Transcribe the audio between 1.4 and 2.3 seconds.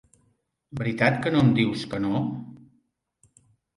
em dius que no?